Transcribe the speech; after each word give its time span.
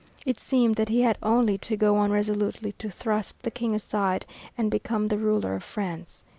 It 0.25 0.39
seemed 0.39 0.77
that 0.77 0.89
he 0.89 1.01
had 1.03 1.19
only 1.21 1.59
to 1.59 1.77
go 1.77 1.95
on 1.97 2.09
resolutely 2.09 2.71
to 2.79 2.89
thrust 2.89 3.43
the 3.43 3.51
King 3.51 3.75
aside 3.75 4.25
and 4.57 4.71
become 4.71 5.09
the 5.09 5.17
ruler 5.19 5.53
of 5.53 5.63
France. 5.63 6.23